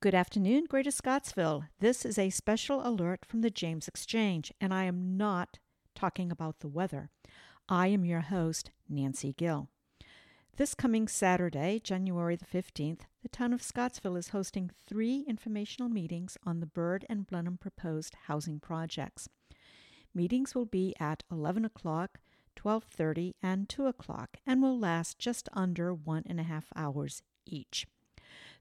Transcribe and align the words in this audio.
Good 0.00 0.14
afternoon, 0.14 0.66
Greater 0.68 0.92
Scottsville. 0.92 1.64
This 1.80 2.04
is 2.04 2.18
a 2.18 2.30
special 2.30 2.86
alert 2.86 3.26
from 3.26 3.40
the 3.40 3.50
James 3.50 3.88
Exchange, 3.88 4.52
and 4.60 4.72
I 4.72 4.84
am 4.84 5.16
not 5.16 5.58
talking 5.96 6.30
about 6.30 6.60
the 6.60 6.68
weather. 6.68 7.10
I 7.68 7.88
am 7.88 8.04
your 8.04 8.20
host, 8.20 8.70
Nancy 8.88 9.32
Gill. 9.32 9.70
This 10.56 10.72
coming 10.76 11.08
Saturday, 11.08 11.80
January 11.82 12.36
the 12.36 12.44
15th, 12.44 13.00
the 13.24 13.28
town 13.28 13.52
of 13.52 13.60
Scottsville 13.60 14.14
is 14.14 14.28
hosting 14.28 14.70
three 14.86 15.24
informational 15.26 15.88
meetings 15.88 16.38
on 16.46 16.60
the 16.60 16.66
Bird 16.66 17.04
and 17.08 17.26
Blenheim 17.26 17.58
proposed 17.58 18.14
housing 18.28 18.60
projects. 18.60 19.28
Meetings 20.14 20.54
will 20.54 20.66
be 20.66 20.94
at 21.00 21.24
11 21.28 21.64
o'clock, 21.64 22.20
12.30, 22.56 23.34
and 23.42 23.68
2 23.68 23.86
o'clock, 23.86 24.36
and 24.46 24.62
will 24.62 24.78
last 24.78 25.18
just 25.18 25.48
under 25.54 25.92
one 25.92 26.22
and 26.24 26.38
a 26.38 26.44
half 26.44 26.66
hours 26.76 27.24
each. 27.44 27.84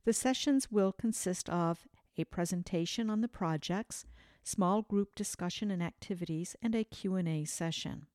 The 0.05 0.14
sessions 0.14 0.71
will 0.71 0.91
consist 0.91 1.50
of 1.50 1.87
a 2.18 2.24
presentation 2.25 3.10
on 3.10 3.21
the 3.21 3.28
projects, 3.28 4.05
small 4.43 4.82
group 4.82 5.15
discussion 5.15 5.69
and 5.69 5.83
activities, 5.83 6.55
and 6.61 6.74
a 6.74 6.83
Q&A 6.83 7.46
session. 7.46 8.07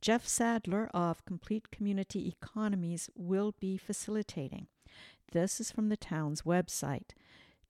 Jeff 0.00 0.26
Sadler 0.26 0.88
of 0.94 1.24
Complete 1.26 1.70
Community 1.70 2.28
Economies 2.28 3.10
will 3.14 3.54
be 3.60 3.76
facilitating. 3.76 4.66
This 5.32 5.60
is 5.60 5.70
from 5.70 5.90
the 5.90 5.96
town's 5.96 6.42
website. 6.42 7.10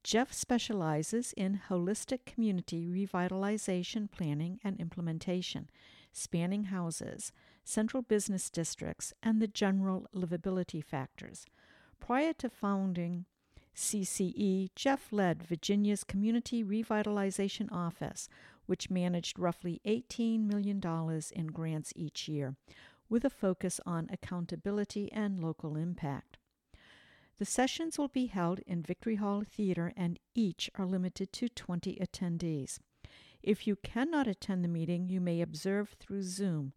Jeff 0.02 0.32
specializes 0.32 1.34
in 1.36 1.60
holistic 1.68 2.24
community 2.24 2.86
revitalization 2.86 4.10
planning 4.10 4.58
and 4.64 4.80
implementation, 4.80 5.68
spanning 6.12 6.64
houses, 6.64 7.32
central 7.64 8.02
business 8.02 8.48
districts, 8.48 9.12
and 9.22 9.42
the 9.42 9.48
general 9.48 10.06
livability 10.14 10.82
factors. 10.82 11.46
Prior 12.00 12.32
to 12.34 12.48
founding 12.48 13.26
CCE, 13.76 14.70
Jeff 14.74 15.12
led 15.12 15.42
Virginia's 15.42 16.02
Community 16.02 16.64
Revitalization 16.64 17.70
Office, 17.70 18.28
which 18.66 18.90
managed 18.90 19.38
roughly 19.38 19.80
$18 19.86 20.40
million 20.46 20.82
in 21.32 21.46
grants 21.46 21.92
each 21.94 22.28
year, 22.28 22.56
with 23.08 23.24
a 23.24 23.30
focus 23.30 23.80
on 23.86 24.08
accountability 24.12 25.10
and 25.12 25.40
local 25.40 25.76
impact. 25.76 26.36
The 27.38 27.44
sessions 27.46 27.96
will 27.96 28.08
be 28.08 28.26
held 28.26 28.60
in 28.66 28.82
Victory 28.82 29.16
Hall 29.16 29.42
Theater 29.42 29.92
and 29.96 30.18
each 30.34 30.68
are 30.74 30.86
limited 30.86 31.32
to 31.32 31.48
20 31.48 31.96
attendees. 31.96 32.78
If 33.42 33.66
you 33.66 33.76
cannot 33.76 34.26
attend 34.26 34.62
the 34.62 34.68
meeting, 34.68 35.08
you 35.08 35.20
may 35.20 35.40
observe 35.40 35.96
through 35.98 36.22
Zoom. 36.22 36.74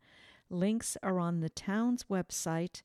Links 0.49 0.95
are 1.03 1.19
on 1.19 1.41
the 1.41 1.49
town's 1.49 2.05
website 2.05 2.83